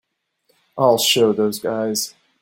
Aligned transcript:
I'll 0.79 0.97
show 0.97 1.31
those 1.31 1.59
guys. 1.59 2.15